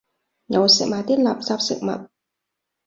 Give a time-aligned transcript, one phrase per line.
[0.47, 2.09] 又食埋啲垃圾食物